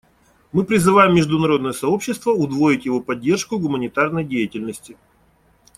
Мы 0.51 0.63
призываем 0.63 1.13
международное 1.13 1.73
сообщество 1.73 2.31
удвоить 2.31 2.85
его 2.85 3.01
поддержку 3.01 3.59
гуманитарной 3.59 4.23
деятельности. 4.23 4.97